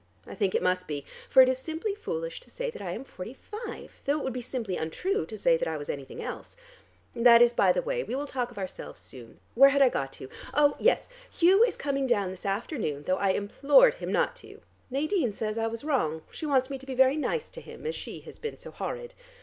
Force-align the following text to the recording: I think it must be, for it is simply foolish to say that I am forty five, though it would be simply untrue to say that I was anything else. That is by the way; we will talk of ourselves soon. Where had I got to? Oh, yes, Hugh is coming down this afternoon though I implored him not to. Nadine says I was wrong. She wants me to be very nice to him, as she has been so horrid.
I 0.25 0.33
think 0.33 0.55
it 0.55 0.63
must 0.63 0.87
be, 0.87 1.05
for 1.29 1.43
it 1.43 1.47
is 1.49 1.59
simply 1.59 1.93
foolish 1.93 2.39
to 2.39 2.49
say 2.49 2.71
that 2.71 2.81
I 2.81 2.93
am 2.93 3.03
forty 3.03 3.35
five, 3.35 4.01
though 4.05 4.17
it 4.17 4.23
would 4.23 4.33
be 4.33 4.41
simply 4.41 4.75
untrue 4.75 5.27
to 5.27 5.37
say 5.37 5.57
that 5.57 5.67
I 5.67 5.77
was 5.77 5.89
anything 5.89 6.23
else. 6.23 6.57
That 7.15 7.39
is 7.39 7.53
by 7.53 7.71
the 7.71 7.83
way; 7.83 8.01
we 8.03 8.15
will 8.15 8.25
talk 8.25 8.49
of 8.49 8.57
ourselves 8.57 8.99
soon. 8.99 9.39
Where 9.53 9.69
had 9.69 9.83
I 9.83 9.89
got 9.89 10.11
to? 10.13 10.27
Oh, 10.55 10.75
yes, 10.79 11.07
Hugh 11.31 11.61
is 11.63 11.77
coming 11.77 12.07
down 12.07 12.31
this 12.31 12.47
afternoon 12.47 13.03
though 13.03 13.17
I 13.17 13.29
implored 13.33 13.93
him 13.93 14.11
not 14.11 14.35
to. 14.37 14.61
Nadine 14.89 15.33
says 15.33 15.55
I 15.59 15.67
was 15.67 15.83
wrong. 15.83 16.23
She 16.31 16.47
wants 16.47 16.71
me 16.71 16.79
to 16.79 16.87
be 16.87 16.95
very 16.95 17.15
nice 17.15 17.51
to 17.51 17.61
him, 17.61 17.85
as 17.85 17.93
she 17.95 18.21
has 18.21 18.39
been 18.39 18.57
so 18.57 18.71
horrid. 18.71 19.13